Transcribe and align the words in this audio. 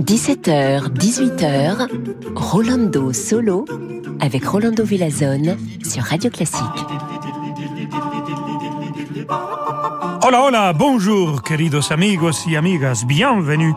17h, 0.00 0.88
18h, 0.94 1.88
Rolando 2.34 3.12
Solo 3.12 3.66
avec 4.20 4.46
Rolando 4.46 4.84
Villazone 4.84 5.58
sur 5.84 6.02
Radio 6.02 6.30
Classique. 6.30 6.62
Hola, 10.22 10.42
hola, 10.42 10.72
bonjour, 10.72 11.42
queridos 11.42 11.92
amigos 11.92 12.46
y 12.46 12.56
amigas, 12.56 13.04
bienvenue 13.06 13.74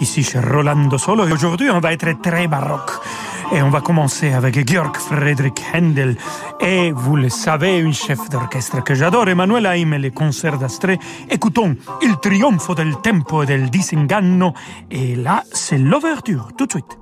ici 0.00 0.24
chez 0.24 0.40
Rolando 0.40 0.98
Solo. 0.98 1.28
Et 1.28 1.32
aujourd'hui, 1.32 1.70
on 1.70 1.78
va 1.78 1.92
être 1.92 2.20
très 2.20 2.48
baroque. 2.48 2.90
Et 3.52 3.62
on 3.62 3.70
va 3.70 3.80
commencer 3.80 4.32
avec 4.32 4.68
Georg 4.68 4.96
Friedrich 4.96 5.62
Händel. 5.72 6.16
Et 6.60 6.90
vous 6.90 7.16
le 7.16 7.28
savez, 7.28 7.80
un 7.80 7.92
chef 7.92 8.28
d'orchestre 8.30 8.82
que 8.82 8.94
j'adore, 8.94 9.28
Emmanuel 9.28 9.66
aime 9.66 9.94
les 9.94 10.10
concerts 10.10 10.58
d'Astrée. 10.58 10.98
Écoutons 11.30 11.76
Il 12.02 12.16
triomphe 12.16 12.74
del 12.74 12.96
tempo 13.00 13.42
et 13.42 13.46
del 13.46 13.70
disinganno. 13.70 14.52
Et 14.90 15.14
là, 15.14 15.44
c'est 15.52 15.78
l'ouverture, 15.78 16.48
tout 16.56 16.66
de 16.66 16.72
suite. 16.72 16.98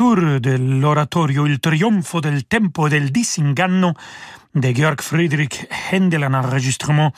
L'ouverture 0.00 0.40
de 0.40 0.56
l'oratorio 0.56 1.44
Il 1.44 1.58
trionfo 1.60 2.20
del 2.20 2.46
tempo 2.46 2.86
e 2.86 2.88
del 2.88 3.10
disinganno 3.10 3.92
de 4.50 4.72
Georg 4.72 5.02
Friedrich 5.02 5.68
Händel, 5.68 6.24
enregistrement 6.24 7.12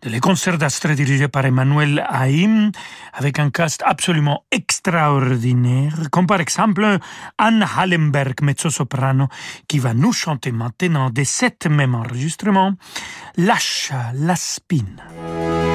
de 0.00 0.08
les 0.08 0.20
concerts 0.20 0.56
d'Astre 0.56 0.94
dirigés 0.94 1.28
par 1.28 1.44
Emmanuel 1.44 2.02
Haïm, 2.08 2.70
avec 3.12 3.38
un 3.38 3.50
cast 3.50 3.82
absolument 3.84 4.42
extraordinaire, 4.50 6.08
comme 6.10 6.26
par 6.26 6.40
exemple 6.40 6.98
Anne 7.36 7.66
Hallenberg, 7.76 8.40
mezzo-soprano, 8.40 9.28
qui 9.68 9.78
va 9.78 9.92
nous 9.92 10.14
chanter 10.14 10.50
maintenant 10.50 11.10
de 11.10 11.24
cet 11.24 11.66
même 11.66 11.94
enregistrement, 11.94 12.72
Lascia 13.36 14.12
la 14.14 14.34
spina. 14.34 15.73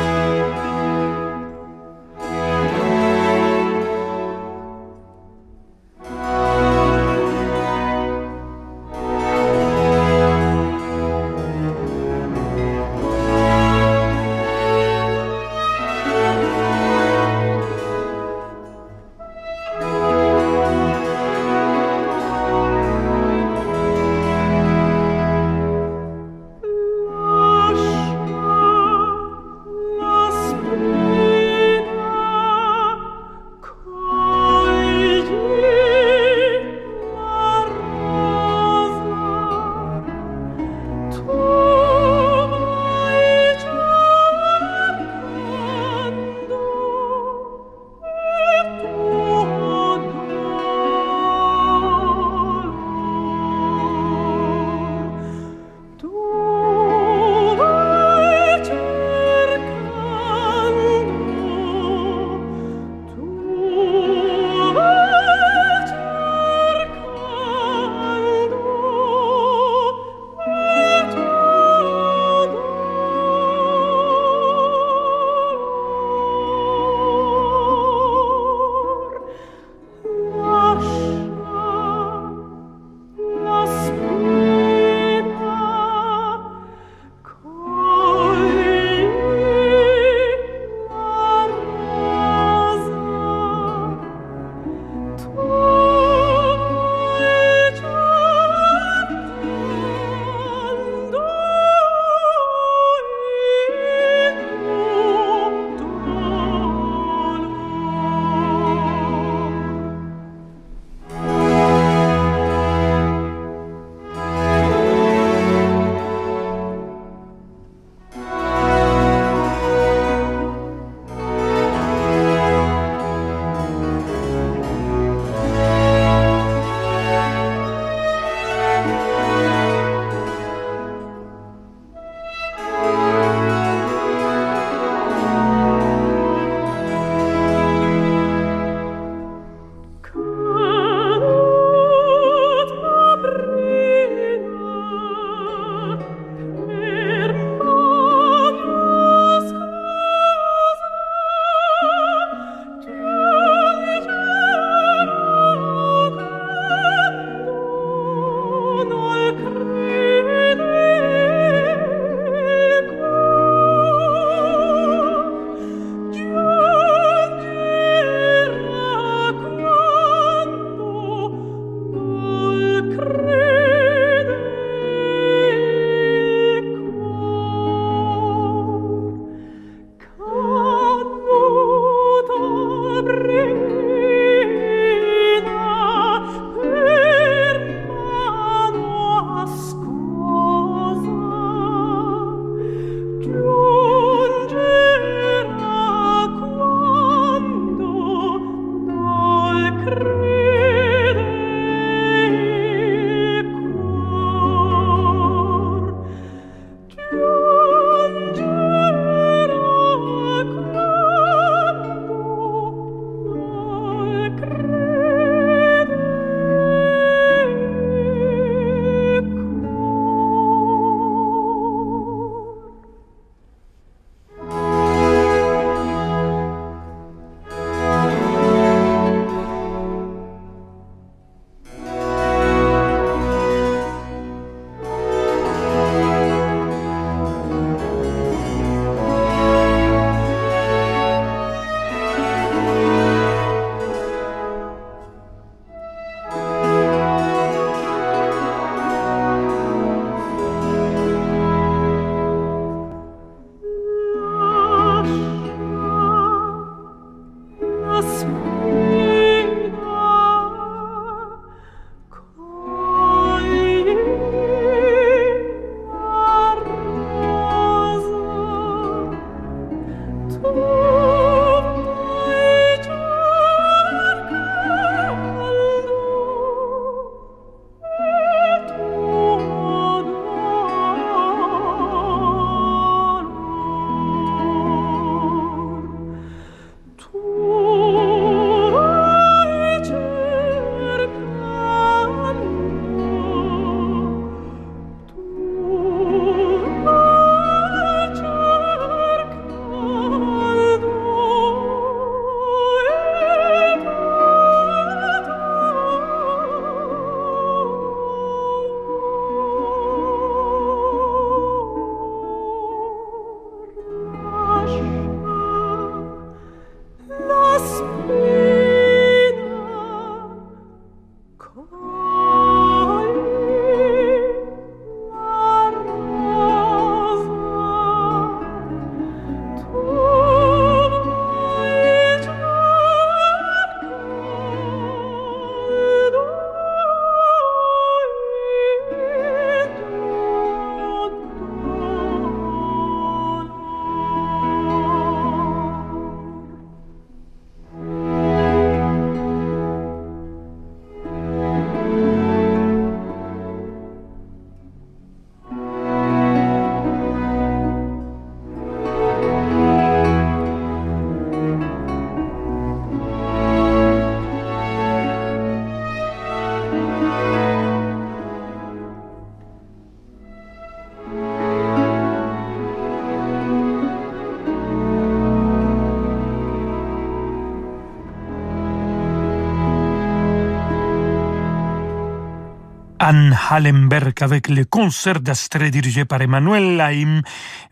Anne 383.10 383.36
Hallenberg 383.50 384.13
avec 384.22 384.50
le 384.50 384.66
concert 384.66 385.20
d'Astrée 385.20 385.72
dirigé 385.72 386.06
par 386.06 386.22
Emmanuel 386.22 386.78
Laim 386.78 387.24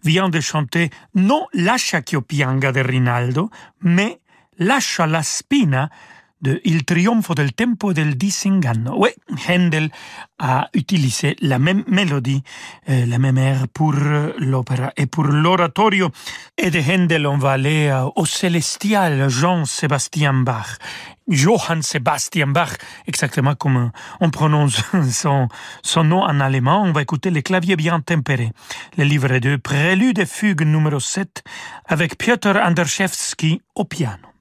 vient 0.03 0.29
de 0.29 0.39
chanter 0.39 0.89
non 1.13 1.45
Lascia 1.53 2.01
ch'io 2.01 2.21
pianga 2.21 2.71
de 2.71 2.79
Rinaldo, 2.79 3.51
mais 3.81 4.19
la 4.57 4.79
spina 5.21 5.91
de 6.39 6.61
Il 6.65 6.83
trionfo 6.83 7.33
del 7.33 7.53
tempo 7.53 7.93
del 7.93 8.15
disinganno. 8.15 8.95
Oui, 8.95 9.09
Handel 9.47 9.91
a 10.37 10.69
utilisé 10.73 11.35
la 11.39 11.57
même 11.57 11.83
mélodie, 11.87 12.43
euh, 12.89 13.05
la 13.05 13.17
même 13.17 13.37
air 13.37 13.67
pour 13.73 13.95
euh, 13.95 14.33
l'opéra 14.37 14.91
et 14.95 15.07
pour 15.07 15.25
l'oratorio. 15.25 16.09
Et 16.57 16.69
de 16.69 16.79
Handel, 16.79 17.25
on 17.25 17.37
va 17.37 17.53
aller 17.53 17.87
euh, 17.87 18.09
au 18.15 18.25
célestial 18.25 19.29
Jean-Sébastien 19.29 20.33
Bach. 20.33 20.77
Johann 21.27 21.81
Sebastian 21.81 22.47
Bach, 22.47 22.77
exactement 23.05 23.55
comme 23.55 23.91
on 24.21 24.29
prononce 24.29 24.81
son, 25.11 25.49
son 25.83 26.03
nom 26.03 26.21
en 26.21 26.39
allemand. 26.39 26.83
On 26.83 26.93
va 26.93 27.01
écouter 27.01 27.31
les 27.31 27.43
claviers 27.43 27.75
bien 27.75 27.99
tempérés. 27.99 28.51
Le 28.97 29.03
livre 29.03 29.39
de 29.39 29.57
Prélude 29.57 30.19
et 30.19 30.25
fugue 30.25 30.61
numéro 30.61 30.99
7 30.99 31.43
avec 31.85 32.17
Piotr 32.17 32.55
Anderszewski 32.55 33.61
au 33.75 33.83
piano. 33.83 34.36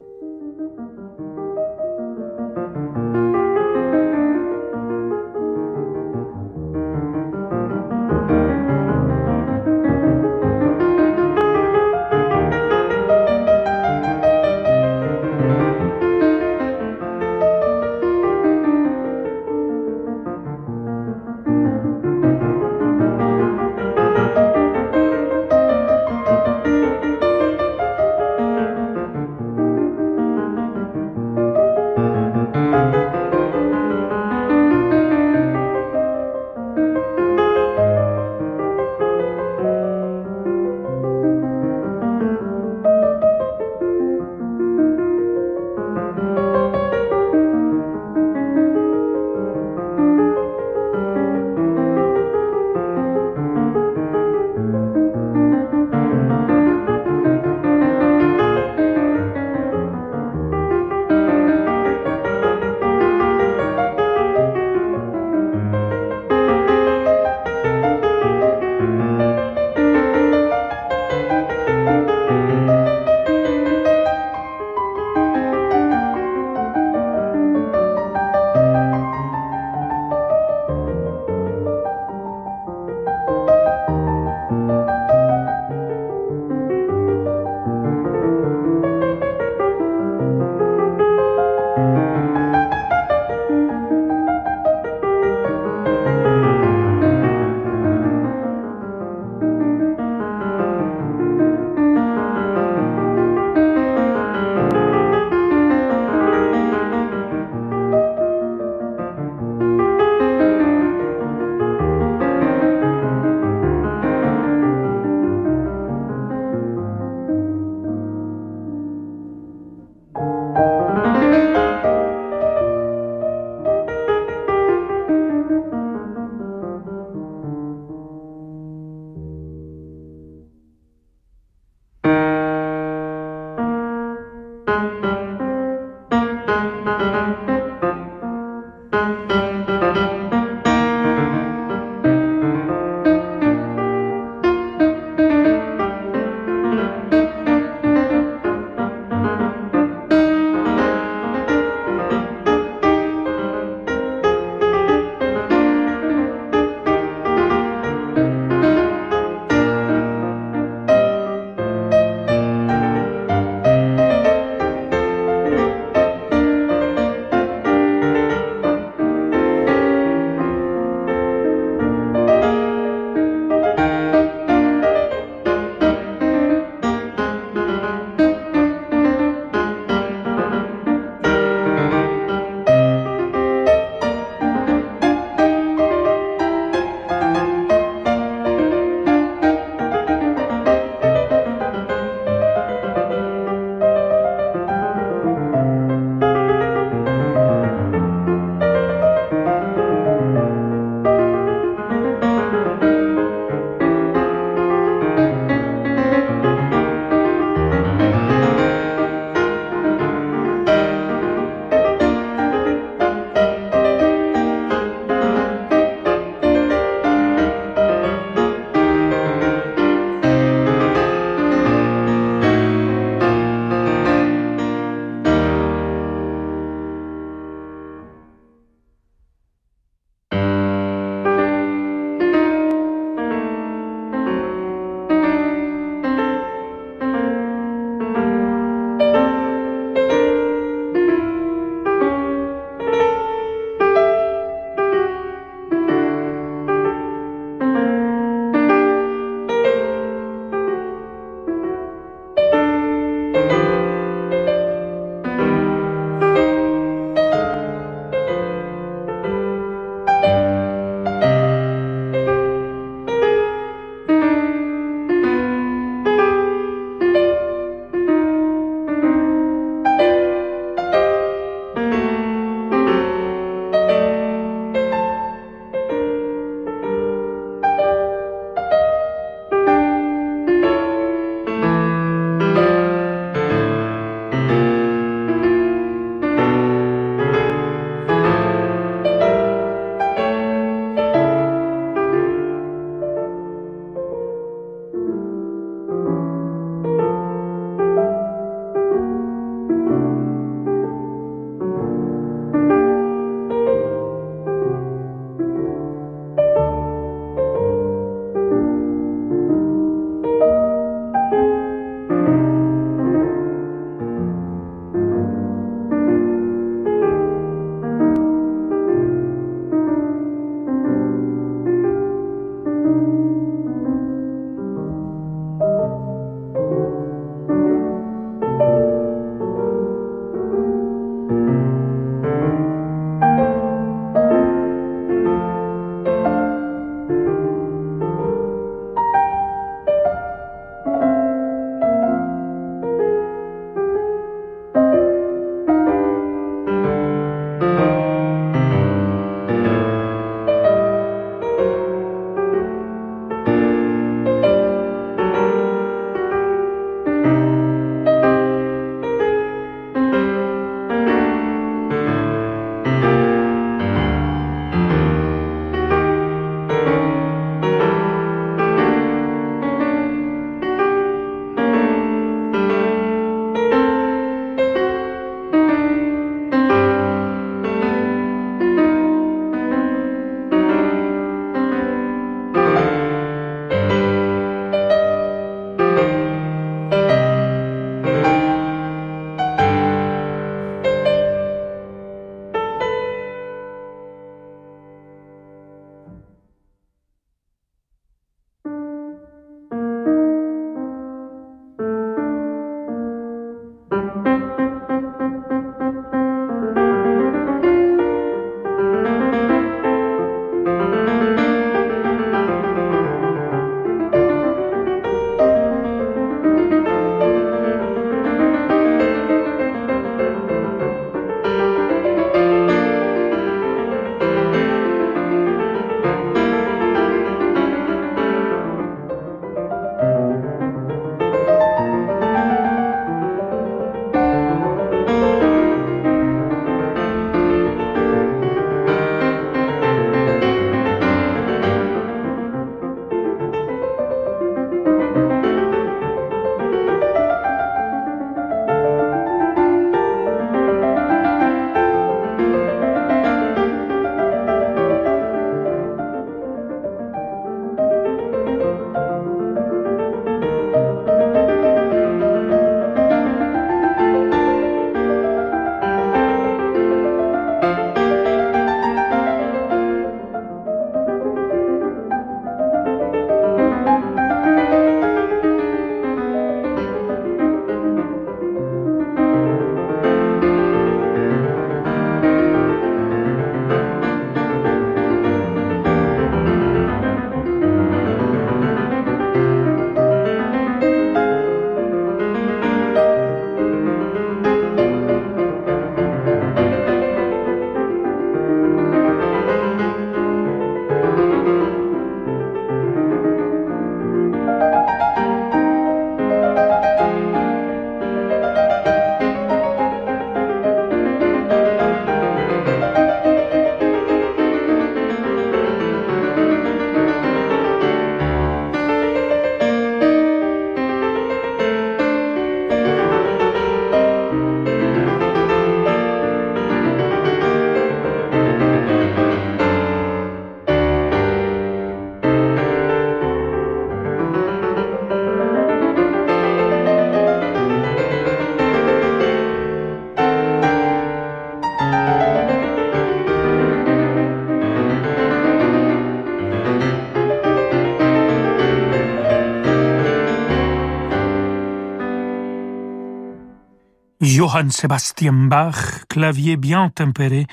Johann 554.56 554.70
Sebastian 554.70 555.48
Bach, 555.48 556.06
clavier 556.08 556.56
bien 556.56 556.88
tempéré. 556.88 557.46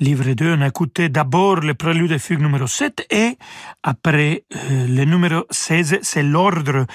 Livre 0.00 0.32
2, 0.32 0.54
on 0.54 0.62
a 0.62 0.68
écouté 0.68 1.10
d'abord 1.10 1.56
le 1.56 1.74
prélude 1.74 2.12
et 2.12 2.18
fugue 2.18 2.40
numéro 2.40 2.66
7 2.66 3.06
et 3.10 3.36
après 3.82 4.44
euh, 4.54 4.86
le 4.86 5.04
numéro 5.04 5.44
16, 5.50 5.98
c'est 6.00 6.22
l'ordre 6.22 6.86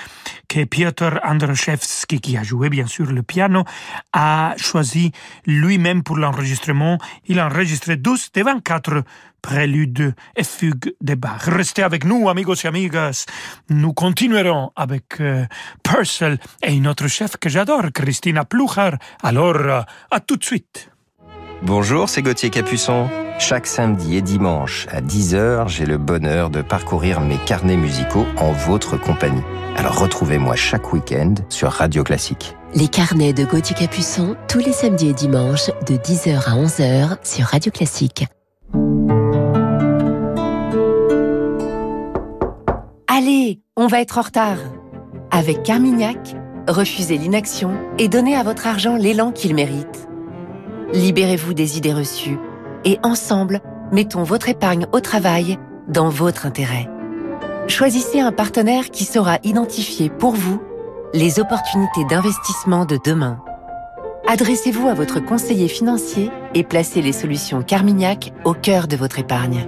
que 0.48 0.64
Piotr 0.64 1.20
Andrzejewski, 1.24 2.20
qui 2.20 2.36
a 2.36 2.42
joué 2.42 2.70
bien 2.70 2.88
sûr 2.88 3.12
le 3.12 3.22
piano, 3.22 3.64
a 4.12 4.56
choisi 4.58 5.12
lui-même 5.46 6.02
pour 6.02 6.18
l'enregistrement. 6.18 6.98
Il 7.28 7.40
a 7.40 7.46
enregistré 7.46 7.96
12 7.96 8.32
des 8.34 8.42
24 8.42 9.04
préludes 9.44 10.16
et 10.36 10.44
fugues 10.44 10.96
de 11.02 11.14
Bach. 11.14 11.44
Restez 11.46 11.84
avec 11.84 12.06
nous, 12.06 12.30
amigos 12.30 12.56
et 12.64 12.68
amigas. 12.68 13.26
Nous 13.70 13.94
continuerons 13.94 14.72
avec 14.76 15.20
euh, 15.20 15.46
Purcell 15.84 16.40
et 16.64 16.74
une 16.74 16.88
autre 16.88 17.08
chef 17.08 17.38
que 17.38 17.50
j'adore, 17.50 17.92
Christina 17.94 18.46
Pluchar. 18.46 18.94
Alors, 19.22 19.58
euh, 19.58 19.82
à 20.10 20.20
tout 20.20 20.38
de 20.38 20.44
suite. 20.44 20.90
Bonjour, 21.62 22.10
c'est 22.10 22.22
Gauthier 22.22 22.50
Capuçon. 22.50 23.08
Chaque 23.40 23.68
samedi 23.68 24.18
et 24.18 24.22
dimanche 24.22 24.88
à 24.92 25.02
10h, 25.02 25.68
j'ai 25.68 25.86
le 25.86 25.98
bonheur 25.98 26.50
de 26.50 26.62
parcourir 26.62 27.20
mes 27.20 27.38
carnets 27.38 27.78
musicaux 27.78 28.26
en 28.38 28.52
votre 28.52 28.98
compagnie. 28.98 29.42
Alors 29.76 30.00
retrouvez-moi 30.00 30.56
chaque 30.56 30.94
week-end 30.94 31.34
sur 31.50 31.70
Radio 31.70 32.04
Classique. 32.04 32.56
Les 32.76 32.88
carnets 32.88 33.34
de 33.34 33.44
Gauthier 33.44 33.76
Capuçon, 33.76 34.36
tous 34.48 34.60
les 34.60 34.72
samedis 34.74 35.10
et 35.10 35.14
dimanches, 35.14 35.68
de 35.88 35.96
10h 35.96 36.36
à 36.46 36.56
11h 36.56 37.18
sur 37.24 37.46
Radio 37.46 37.72
Classique. 37.72 38.26
Allez, 43.16 43.60
on 43.78 43.86
va 43.86 44.02
être 44.02 44.18
en 44.18 44.24
retard. 44.24 44.58
Avec 45.30 45.62
Carmignac, 45.62 46.36
refusez 46.68 47.16
l'inaction 47.16 47.78
et 48.00 48.08
donnez 48.08 48.36
à 48.36 48.42
votre 48.42 48.66
argent 48.66 48.96
l'élan 48.96 49.32
qu'il 49.32 49.54
mérite. 49.54 50.10
Libérez-vous 50.94 51.54
des 51.54 51.78
idées 51.78 51.94
reçues 51.94 52.40
et 52.86 52.98
ensemble, 53.04 53.62
mettons 53.92 54.24
votre 54.24 54.50
épargne 54.50 54.88
au 54.94 55.00
travail 55.00 55.60
dans 55.88 56.10
votre 56.10 56.48
intérêt. 56.48 56.90
Choisissez 57.68 58.20
un 58.20 58.32
partenaire 58.32 58.90
qui 58.90 59.06
saura 59.06 59.38
identifier 59.44 60.10
pour 60.10 60.32
vous 60.32 60.60
les 61.14 61.40
opportunités 61.40 62.06
d'investissement 62.10 62.86
de 62.86 62.98
demain. 63.06 63.38
Adressez-vous 64.28 64.88
à 64.88 64.96
votre 64.96 65.24
conseiller 65.24 65.68
financier 65.68 66.32
et 66.56 66.64
placez 66.64 67.04
les 67.04 67.14
solutions 67.14 67.62
Carmignac 67.62 68.34
au 68.44 68.56
cœur 68.56 68.88
de 68.88 68.96
votre 68.96 69.20
épargne. 69.20 69.68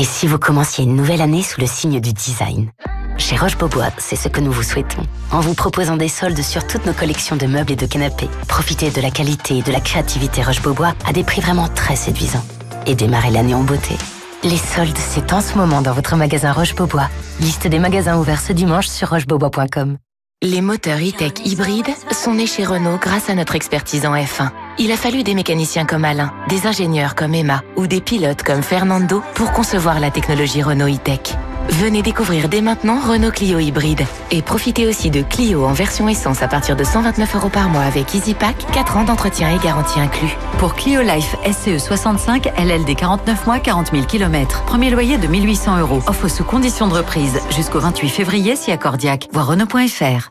Et 0.00 0.04
si 0.04 0.26
vous 0.26 0.38
commenciez 0.38 0.82
une 0.82 0.96
nouvelle 0.96 1.20
année 1.20 1.42
sous 1.42 1.60
le 1.60 1.66
signe 1.66 2.00
du 2.00 2.14
design 2.14 2.70
chez 3.18 3.36
Roche-Beaubois, 3.36 3.90
c'est 3.98 4.16
ce 4.16 4.28
que 4.28 4.40
nous 4.40 4.50
vous 4.50 4.62
souhaitons. 4.62 5.02
En 5.30 5.40
vous 5.40 5.52
proposant 5.52 5.98
des 5.98 6.08
soldes 6.08 6.40
sur 6.40 6.66
toutes 6.66 6.86
nos 6.86 6.94
collections 6.94 7.36
de 7.36 7.44
meubles 7.44 7.72
et 7.72 7.76
de 7.76 7.84
canapés, 7.84 8.30
profitez 8.48 8.88
de 8.88 9.02
la 9.02 9.10
qualité 9.10 9.58
et 9.58 9.62
de 9.62 9.70
la 9.70 9.80
créativité 9.80 10.42
Roche-Beaubois 10.42 10.94
à 11.06 11.12
des 11.12 11.22
prix 11.22 11.42
vraiment 11.42 11.68
très 11.68 11.96
séduisants. 11.96 12.46
Et 12.86 12.94
démarrez 12.94 13.30
l'année 13.30 13.52
en 13.52 13.62
beauté. 13.62 13.94
Les 14.42 14.56
soldes, 14.56 14.96
c'est 14.96 15.34
en 15.34 15.42
ce 15.42 15.58
moment 15.58 15.82
dans 15.82 15.92
votre 15.92 16.16
magasin 16.16 16.50
Roche-Beaubois. 16.50 17.10
Liste 17.40 17.66
des 17.66 17.78
magasins 17.78 18.16
ouverts 18.16 18.40
ce 18.40 18.54
dimanche 18.54 18.86
sur 18.86 19.10
rochebeaubois.com. 19.10 19.98
Les 20.42 20.62
moteurs 20.62 21.00
e-tech 21.00 21.34
hybrides 21.44 21.94
sont 22.12 22.32
nés 22.32 22.46
chez 22.46 22.64
Renault 22.64 22.96
grâce 22.98 23.28
à 23.28 23.34
notre 23.34 23.56
expertise 23.56 24.06
en 24.06 24.14
F1. 24.14 24.50
Il 24.78 24.90
a 24.90 24.96
fallu 24.96 25.22
des 25.22 25.34
mécaniciens 25.34 25.84
comme 25.84 26.06
Alain, 26.06 26.32
des 26.48 26.66
ingénieurs 26.66 27.14
comme 27.14 27.34
Emma 27.34 27.62
ou 27.76 27.86
des 27.86 28.00
pilotes 28.00 28.42
comme 28.42 28.62
Fernando 28.62 29.22
pour 29.34 29.52
concevoir 29.52 30.00
la 30.00 30.10
technologie 30.10 30.62
Renault 30.62 30.88
e-tech. 30.88 31.36
Venez 31.70 32.02
découvrir 32.02 32.48
dès 32.48 32.62
maintenant 32.62 32.98
Renault 33.00 33.30
Clio 33.30 33.60
hybride 33.60 34.02
et 34.30 34.42
profitez 34.42 34.88
aussi 34.88 35.08
de 35.08 35.22
Clio 35.22 35.64
en 35.64 35.72
version 35.72 36.08
essence 36.08 36.42
à 36.42 36.48
partir 36.48 36.74
de 36.74 36.82
129 36.82 37.36
euros 37.36 37.48
par 37.48 37.68
mois 37.68 37.82
avec 37.82 38.12
EasyPack, 38.14 38.66
4 38.72 38.96
ans 38.96 39.04
d'entretien 39.04 39.54
et 39.54 39.58
garantie 39.58 40.00
inclus. 40.00 40.36
Pour 40.58 40.74
Clio 40.74 41.00
Life 41.00 41.36
SCE 41.44 41.78
65, 41.78 42.52
LLD 42.58 42.96
49 42.96 43.46
mois, 43.46 43.60
40 43.60 43.92
000 43.92 44.04
km. 44.04 44.64
Premier 44.64 44.90
loyer 44.90 45.16
de 45.16 45.28
1800 45.28 45.78
euros. 45.78 46.02
Offre 46.06 46.28
sous 46.28 46.44
condition 46.44 46.88
de 46.88 46.94
reprise 46.94 47.38
jusqu'au 47.54 47.78
28 47.78 48.08
février 48.08 48.56
si 48.56 48.72
accordiaque. 48.72 49.28
Voir 49.32 49.46
Renault.fr. 49.46 50.30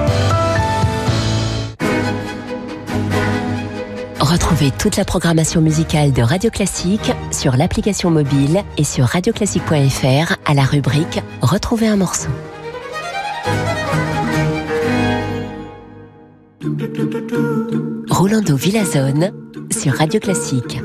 Retrouvez 4.31 4.71
toute 4.71 4.95
la 4.95 5.03
programmation 5.03 5.59
musicale 5.59 6.13
de 6.13 6.21
Radio 6.21 6.49
Classique 6.49 7.11
sur 7.31 7.57
l'application 7.57 8.09
mobile 8.09 8.63
et 8.77 8.85
sur 8.85 9.03
radioclassique.fr 9.03 10.37
à 10.45 10.53
la 10.53 10.63
rubrique 10.63 11.19
Retrouver 11.41 11.89
un 11.89 11.97
morceau. 11.97 12.29
Rolando 18.09 18.55
Villazone 18.55 19.33
sur 19.69 19.97
Radio 19.97 20.21
Classique. 20.21 20.79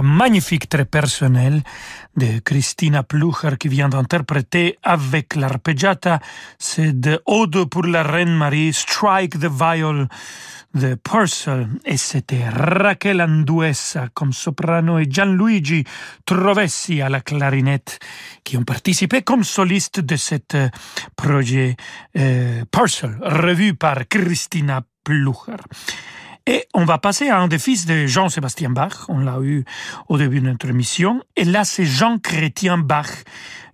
Magnifique, 0.00 0.68
très 0.68 0.86
personnel 0.86 1.62
de 2.16 2.38
Christina 2.38 3.02
Plucher 3.02 3.56
qui 3.58 3.68
vient 3.68 3.90
d'interpréter 3.90 4.78
avec 4.82 5.34
l'arpeggiata. 5.36 6.20
C'est 6.58 6.98
de 6.98 7.20
Ode 7.26 7.64
pour 7.68 7.84
la 7.84 8.02
Reine 8.02 8.34
Marie, 8.34 8.72
Strike 8.72 9.38
the 9.38 9.50
Viol 9.50 10.08
de 10.74 10.94
Purcell. 10.94 11.68
Et 11.84 11.96
c'était 11.96 12.48
Raquel 12.48 13.20
Anduessa 13.20 14.08
comme 14.14 14.32
soprano 14.32 14.98
et 14.98 15.06
Gianluigi 15.08 15.84
Trovessi 16.24 17.02
à 17.02 17.08
la 17.08 17.20
clarinette 17.20 17.98
qui 18.44 18.56
ont 18.56 18.64
participé 18.64 19.22
comme 19.22 19.44
solistes 19.44 20.00
de 20.00 20.16
cet 20.16 20.54
euh, 20.54 20.68
projet 21.16 21.76
euh, 22.16 22.64
Purcell, 22.70 23.18
revu 23.20 23.74
par 23.74 24.08
Christina 24.08 24.82
Plucher. 25.04 25.56
Et 26.46 26.66
on 26.74 26.84
va 26.84 26.98
passer 26.98 27.28
à 27.28 27.38
un 27.38 27.46
des 27.46 27.58
fils 27.58 27.86
de 27.86 28.06
Jean-Sébastien 28.06 28.70
Bach. 28.70 29.08
On 29.08 29.18
l'a 29.18 29.38
eu 29.40 29.64
au 30.08 30.18
début 30.18 30.40
de 30.40 30.46
notre 30.46 30.68
émission. 30.68 31.22
Et 31.36 31.44
là, 31.44 31.64
c'est 31.64 31.84
Jean 31.84 32.18
Chrétien 32.18 32.78
Bach. 32.78 33.24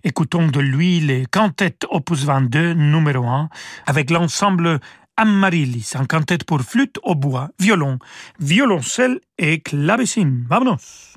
Écoutons 0.03 0.47
de 0.47 0.59
lui 0.59 0.99
les 0.99 1.25
cantates 1.25 1.85
opus 1.89 2.23
22, 2.23 2.73
numéro 2.73 3.25
1, 3.25 3.49
avec 3.87 4.11
l'ensemble 4.11 4.79
Amaryllis, 5.17 5.91
un 5.95 6.05
cantate 6.05 6.45
pour 6.45 6.61
flûte 6.61 6.97
au 7.03 7.15
bois, 7.15 7.49
violon, 7.59 7.97
violoncelle 8.39 9.19
et 9.37 9.59
clavecine. 9.59 10.45
Vamonos! 10.47 11.08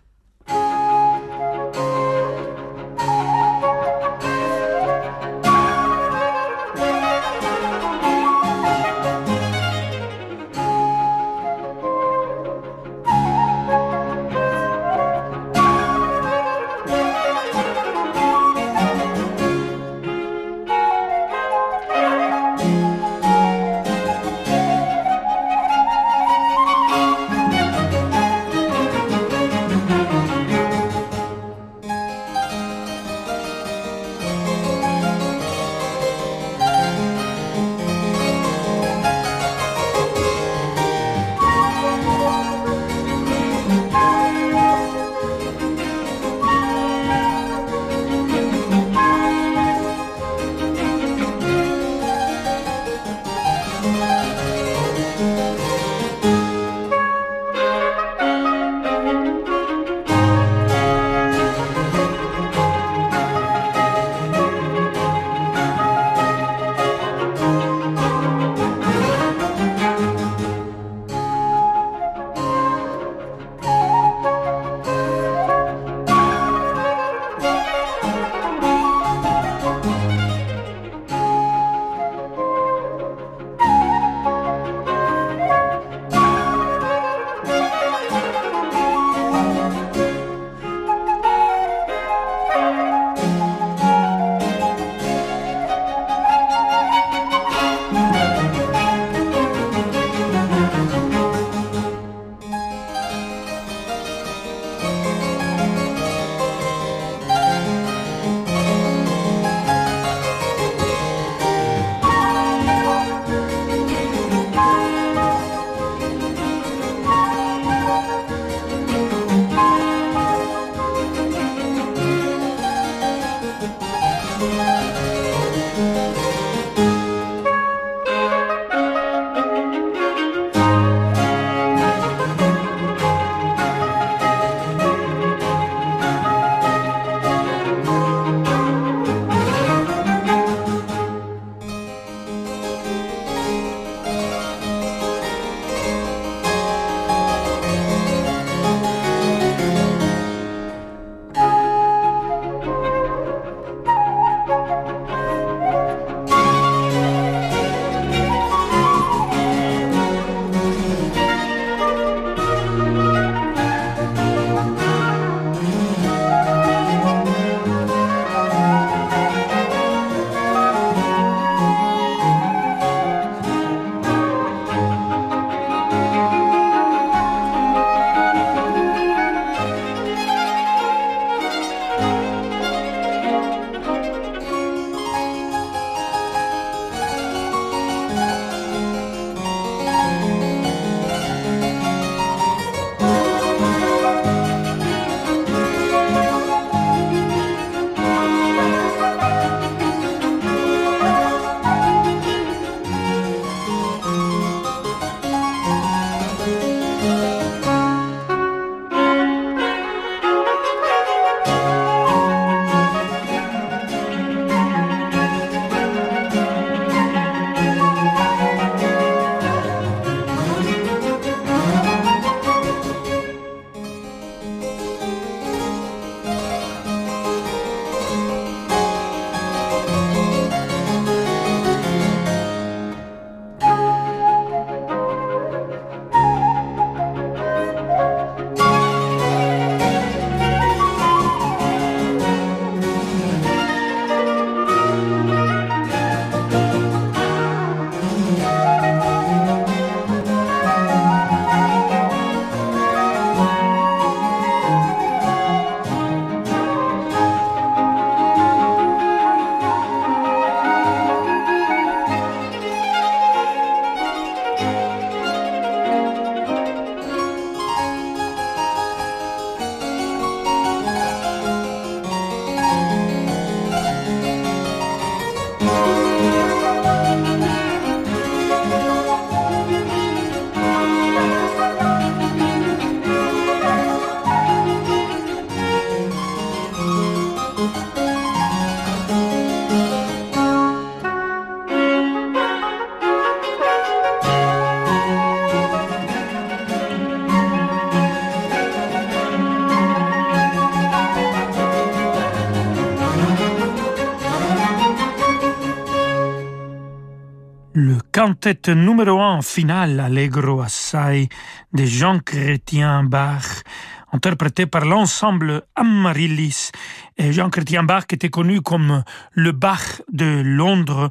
Cantate 308.23 308.68
numéro 308.68 309.20
1 309.20 309.43
final 309.43 309.99
Allegro 309.99 310.61
assai 310.61 311.29
de 311.73 311.85
Jean 311.85 312.20
Chrétien 312.20 313.03
Bach, 313.03 313.64
interprété 314.12 314.66
par 314.66 314.85
l'ensemble 314.85 315.64
Amaryllis. 315.75 316.70
Et 317.18 317.33
Jean 317.33 317.51
Chrétien 317.51 317.83
Bach, 317.83 318.07
qui 318.07 318.14
était 318.14 318.29
connu 318.29 318.61
comme 318.61 319.03
le 319.33 319.51
Bach 319.51 320.03
de 320.12 320.41
Londres, 320.45 321.11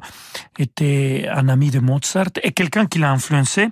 était 0.58 1.28
un 1.30 1.50
ami 1.50 1.70
de 1.70 1.80
Mozart 1.80 2.32
et 2.42 2.52
quelqu'un 2.52 2.86
qui 2.86 2.98
l'a 2.98 3.10
influencé, 3.10 3.68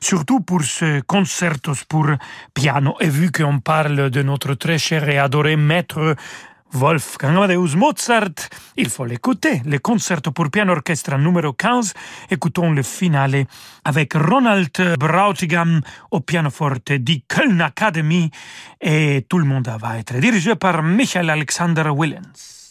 surtout 0.00 0.38
pour 0.38 0.62
ce 0.62 1.00
concertos 1.00 1.84
pour 1.88 2.06
piano. 2.54 2.94
Et 3.00 3.08
vu 3.08 3.32
qu'on 3.32 3.58
parle 3.58 4.08
de 4.08 4.22
notre 4.22 4.54
très 4.54 4.78
cher 4.78 5.08
et 5.08 5.18
adoré 5.18 5.56
maître 5.56 6.14
Wolfgang 6.74 7.36
Amadeus 7.36 7.76
Mozart, 7.76 8.50
il 8.76 8.88
faut 8.88 9.04
l'écouter. 9.04 9.62
Le 9.64 9.78
concerto 9.78 10.32
pour 10.32 10.50
piano 10.50 10.72
orchestre 10.72 11.16
numéro 11.16 11.52
15. 11.52 11.94
Écoutons 12.30 12.72
le 12.72 12.82
finale 12.82 13.44
avec 13.84 14.14
Ronald 14.14 14.70
Brautigam 14.98 15.80
au 16.10 16.20
pianoforte 16.20 16.92
di 16.92 17.22
Köln 17.28 17.60
Academy 17.60 18.30
et 18.80 19.24
tout 19.28 19.38
le 19.38 19.44
monde 19.44 19.68
va 19.80 19.98
être 19.98 20.18
dirigé 20.18 20.56
par 20.56 20.82
Michael 20.82 21.30
Alexander 21.30 21.90
Willens. 21.94 22.63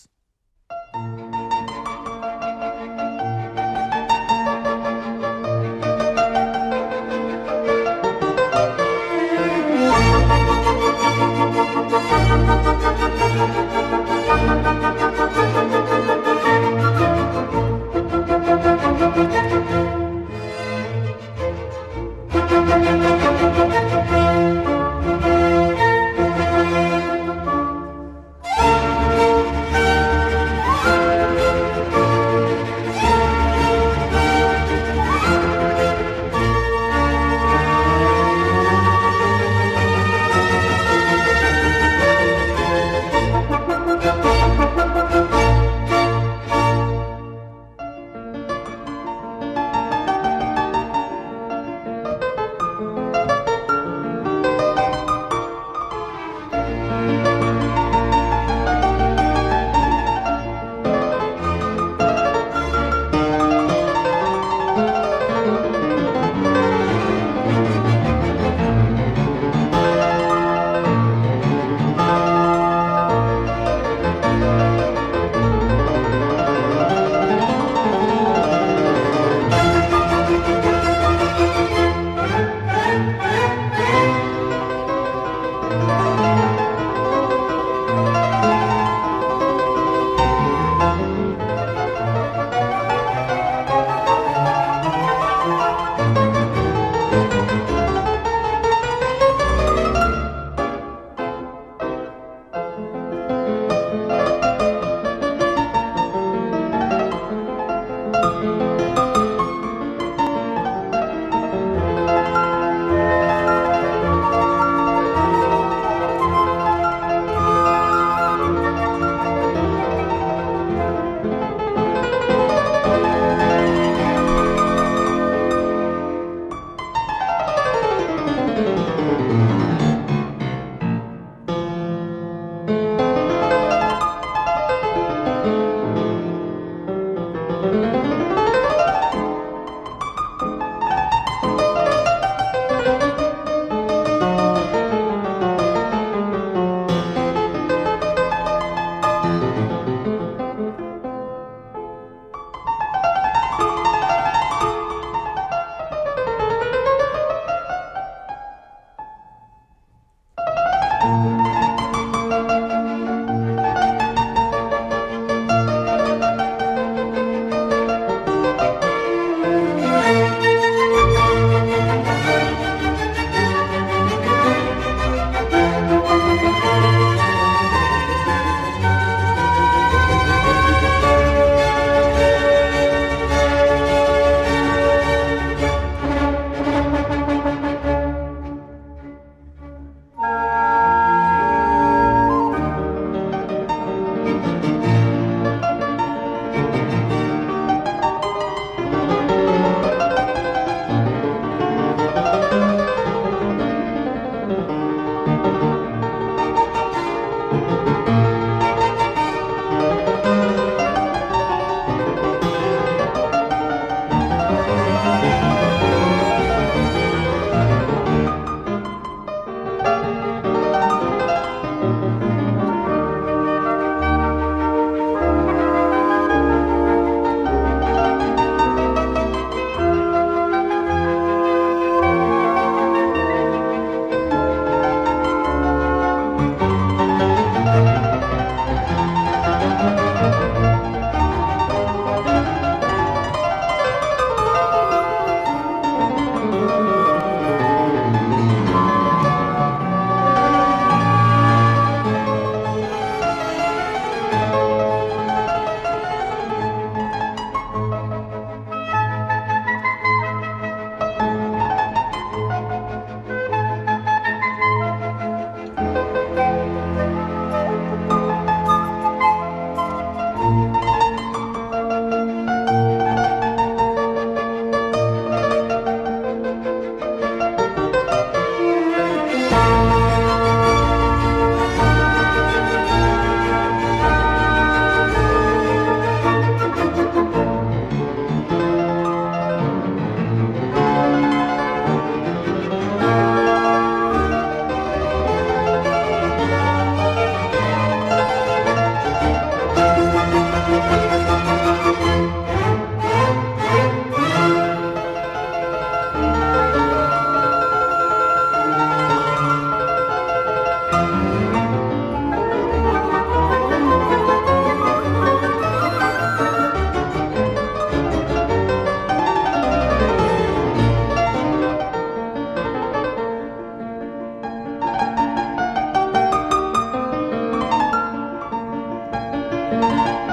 Música 329.84 330.33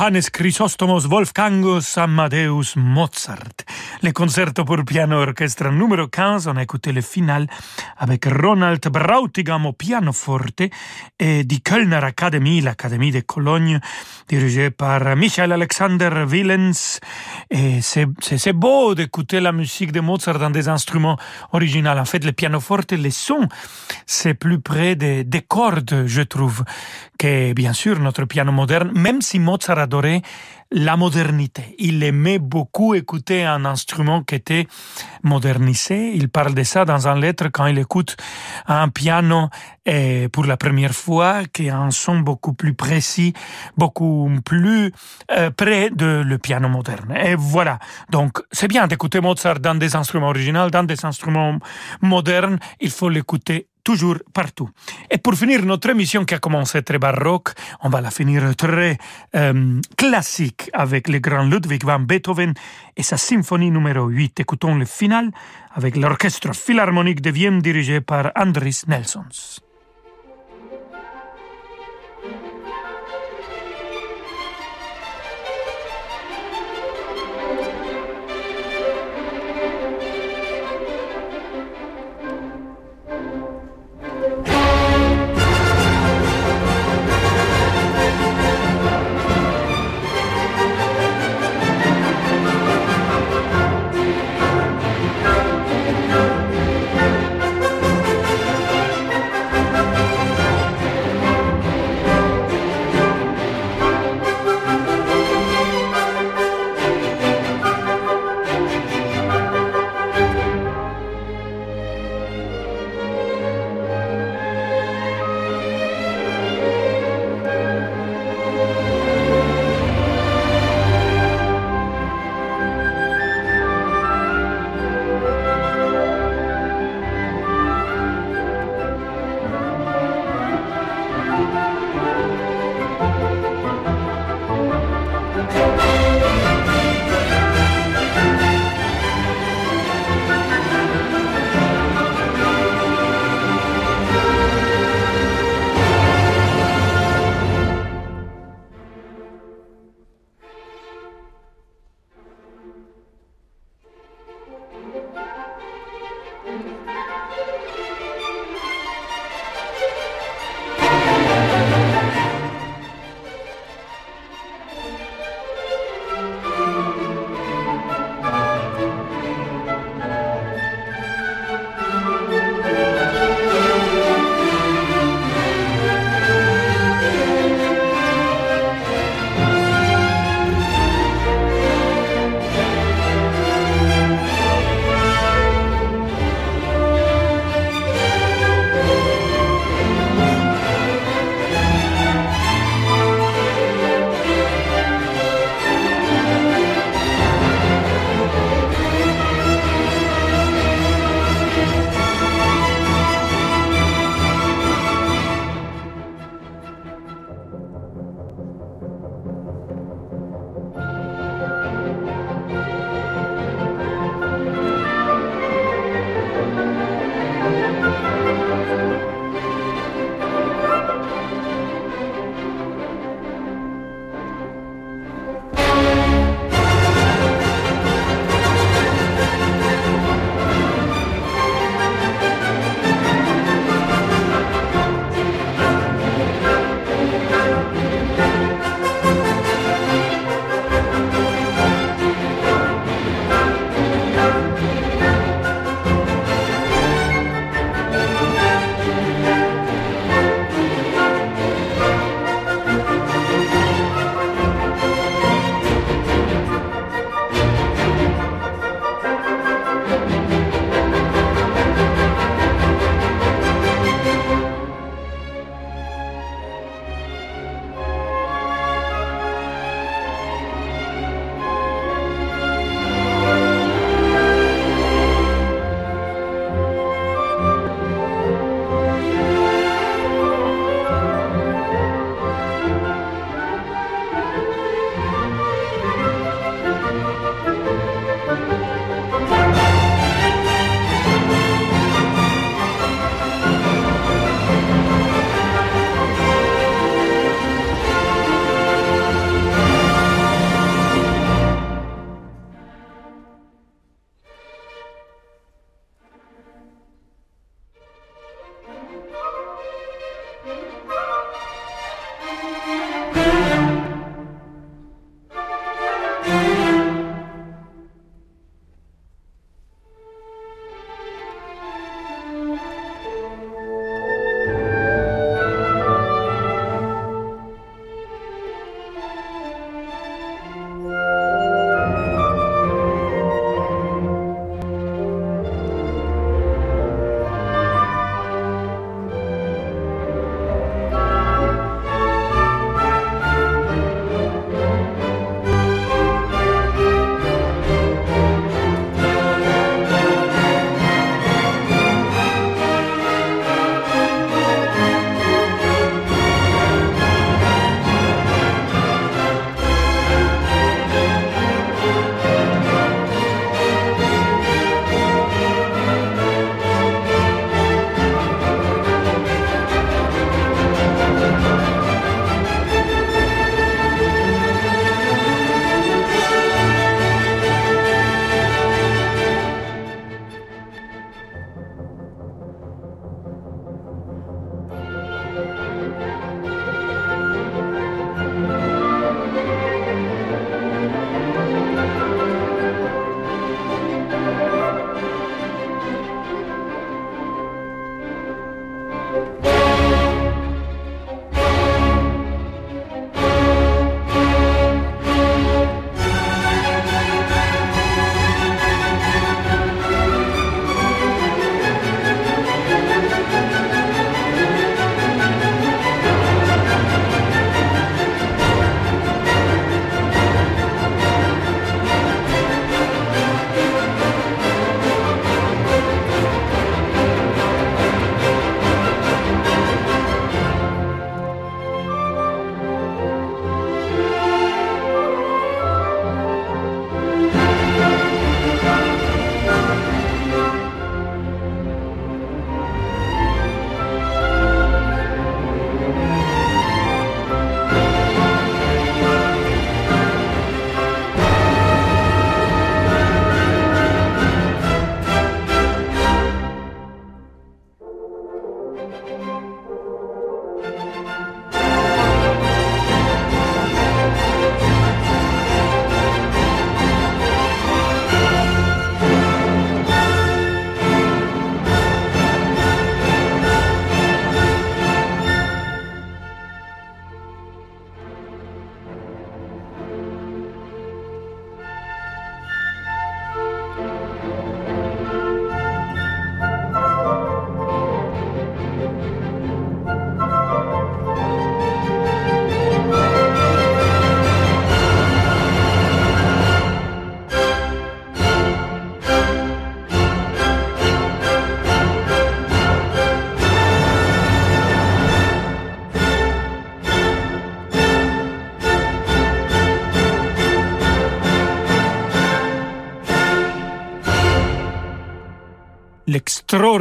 Johannes 0.00 0.30
Chrysostomos 0.32 1.10
Wolfgangos 1.10 1.98
Amadeus 1.98 2.74
Mozart. 2.74 3.59
Le 4.02 4.12
concerto 4.12 4.64
pour 4.64 4.82
piano 4.86 5.20
orchestre 5.20 5.70
numéro 5.70 6.08
15, 6.08 6.46
on 6.46 6.56
a 6.56 6.62
écouté 6.62 6.90
le 6.90 7.02
final 7.02 7.46
avec 7.98 8.24
Ronald 8.24 8.80
Brautigam 8.88 9.66
au 9.66 9.74
pianoforte 9.74 10.62
et 11.18 11.44
du 11.44 11.60
Kölner 11.60 11.96
Academy, 12.02 12.62
l'Académie 12.62 13.10
de 13.10 13.20
Cologne, 13.20 13.78
dirigée 14.26 14.70
par 14.70 15.14
Michael 15.16 15.52
Alexander 15.52 16.24
Willens. 16.26 16.98
Et 17.50 17.82
c'est 17.82 18.52
beau 18.54 18.94
d'écouter 18.94 19.38
la 19.38 19.52
musique 19.52 19.92
de 19.92 20.00
Mozart 20.00 20.38
dans 20.38 20.48
des 20.48 20.68
instruments 20.68 21.18
originaux. 21.52 21.90
En 21.90 22.06
fait, 22.06 22.24
le 22.24 22.32
pianoforte, 22.32 22.92
les 22.92 23.10
sons, 23.10 23.48
c'est 24.06 24.32
plus 24.32 24.60
près 24.60 24.96
des, 24.96 25.24
des 25.24 25.42
cordes, 25.42 26.04
je 26.06 26.22
trouve, 26.22 26.64
que 27.18 27.52
bien 27.52 27.74
sûr 27.74 28.00
notre 28.00 28.24
piano 28.24 28.50
moderne, 28.50 28.92
même 28.94 29.20
si 29.20 29.38
Mozart 29.38 29.78
adorait 29.78 30.22
la 30.72 30.96
modernité. 30.96 31.74
Il 31.78 32.02
aimait 32.02 32.38
beaucoup 32.38 32.94
écouter 32.94 33.44
un 33.44 33.64
instrument 33.64 34.22
qui 34.22 34.34
était 34.36 34.66
modernisé. 35.22 36.12
Il 36.14 36.28
parle 36.28 36.54
de 36.54 36.62
ça 36.62 36.84
dans 36.84 37.08
un 37.08 37.18
lettre 37.18 37.48
quand 37.48 37.66
il 37.66 37.78
écoute 37.78 38.16
un 38.66 38.88
piano 38.88 39.48
et 39.86 40.28
pour 40.28 40.44
la 40.44 40.56
première 40.56 40.92
fois, 40.92 41.42
qui 41.52 41.70
a 41.70 41.78
un 41.78 41.90
son 41.90 42.20
beaucoup 42.20 42.52
plus 42.52 42.74
précis, 42.74 43.32
beaucoup 43.76 44.30
plus 44.44 44.92
euh, 45.32 45.50
près 45.50 45.90
de 45.90 46.22
le 46.24 46.38
piano 46.38 46.68
moderne. 46.68 47.14
Et 47.16 47.34
voilà. 47.34 47.78
Donc, 48.10 48.38
c'est 48.52 48.68
bien 48.68 48.86
d'écouter 48.86 49.20
Mozart 49.20 49.58
dans 49.58 49.74
des 49.74 49.96
instruments 49.96 50.28
originaux, 50.28 50.70
dans 50.70 50.84
des 50.84 51.04
instruments 51.04 51.58
modernes. 52.02 52.58
Il 52.80 52.90
faut 52.90 53.08
l'écouter 53.08 53.69
toujours 53.90 54.18
partout. 54.32 54.70
Et 55.10 55.18
pour 55.18 55.34
finir 55.34 55.64
notre 55.64 55.90
émission 55.90 56.24
qui 56.24 56.34
a 56.34 56.38
commencé 56.38 56.80
très 56.82 57.00
baroque, 57.00 57.50
on 57.82 57.88
va 57.88 58.00
la 58.00 58.12
finir 58.12 58.54
très 58.54 58.96
euh, 59.34 59.80
classique 59.96 60.70
avec 60.72 61.08
le 61.08 61.18
grand 61.18 61.42
Ludwig 61.42 61.84
van 61.84 61.98
Beethoven 61.98 62.54
et 62.96 63.02
sa 63.02 63.16
symphonie 63.16 63.72
numéro 63.72 64.06
8. 64.06 64.38
Écoutons 64.38 64.76
le 64.76 64.84
final 64.84 65.32
avec 65.74 65.96
l'orchestre 65.96 66.54
philharmonique 66.54 67.20
de 67.20 67.30
Vienne 67.30 67.58
dirigé 67.58 68.00
par 68.00 68.30
Andris 68.36 68.82
Nelsons. 68.86 69.69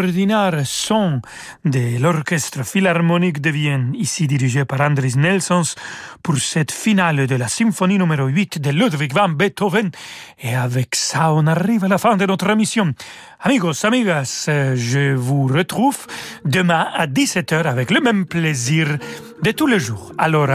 L'extraordinaire 0.02 0.66
son 0.66 1.22
de 1.66 2.00
l'Orchestre 2.02 2.64
Philharmonique 2.64 3.42
de 3.42 3.50
Vienne, 3.50 3.94
ici 3.96 4.28
dirigé 4.28 4.64
par 4.66 4.82
Andris 4.82 5.16
Nelsons, 5.18 5.76
pour 6.24 6.38
cette 6.38 6.72
finale 6.72 7.28
de 7.28 7.36
la 7.36 7.48
symphonie 7.48 7.98
numéro 7.98 8.28
8 8.28 8.60
de 8.62 8.70
Ludwig 8.72 9.14
van 9.14 9.30
Beethoven. 9.30 9.92
Et 10.40 10.56
avec 10.56 10.96
ça, 10.96 11.34
on 11.34 11.48
arrive 11.48 11.84
à 11.84 11.88
la 11.88 11.98
fin 11.98 12.16
de 12.18 12.26
notre 12.26 12.50
émission. 12.50 12.94
Amigos, 13.42 13.86
amigas, 13.86 14.50
je 14.76 15.14
vous 15.16 15.48
retrouve 15.48 15.96
demain 16.44 16.88
à 16.94 17.08
17h 17.08 17.64
avec 17.64 17.90
le 17.90 18.02
même 18.02 18.26
plaisir 18.26 18.98
de 19.42 19.52
tous 19.52 19.66
les 19.66 19.80
jours. 19.80 20.12
Alors, 20.18 20.50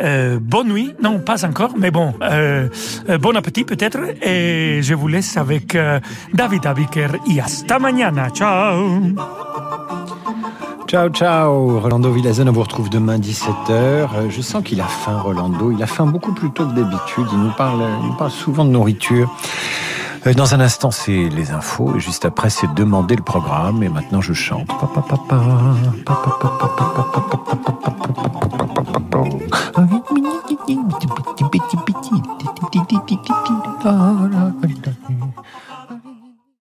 euh, 0.00 0.40
bonne 0.42 0.68
nuit, 0.68 0.94
non 1.00 1.20
pas 1.20 1.46
encore, 1.46 1.74
mais 1.78 1.92
bon, 1.92 2.14
euh, 2.22 2.68
euh, 3.08 3.18
bon 3.18 3.36
appétit 3.36 3.62
peut-être, 3.62 4.00
et 4.20 4.80
je 4.82 4.94
vous 4.94 5.06
laisse 5.06 5.36
avec 5.36 5.76
euh, 5.76 6.00
David 6.34 6.66
Abiker 6.66 7.06
y 7.28 7.38
hasta 7.38 7.78
mañana. 7.78 8.30
Ciao 8.30 9.14
Ciao, 10.88 11.10
ciao. 11.10 11.78
Rolando 11.78 12.10
Villazone, 12.10 12.48
on 12.48 12.52
vous 12.52 12.62
retrouve 12.62 12.90
demain 12.90 13.18
17h. 13.18 14.28
Je 14.28 14.42
sens 14.42 14.64
qu'il 14.64 14.80
a 14.80 14.86
faim, 14.86 15.20
Rolando. 15.20 15.70
Il 15.70 15.80
a 15.84 15.86
faim 15.86 16.06
beaucoup 16.06 16.32
plus 16.32 16.50
tôt 16.50 16.66
que 16.66 16.74
d'habitude. 16.74 17.26
Il 17.30 17.38
nous 17.38 17.52
parle, 17.52 17.82
il 18.02 18.08
nous 18.08 18.16
parle 18.16 18.32
souvent 18.32 18.64
de 18.64 18.70
nourriture. 18.70 19.30
Dans 20.36 20.54
un 20.54 20.60
instant, 20.60 20.90
c'est 20.90 21.28
les 21.28 21.50
infos. 21.52 21.96
Et 21.96 22.00
juste 22.00 22.24
après, 22.24 22.50
c'est 22.50 22.72
demander 22.74 23.16
le 23.16 23.22
programme. 23.22 23.82
Et 23.82 23.88
maintenant, 23.88 24.20
je 24.20 24.32
chante. 24.32 24.68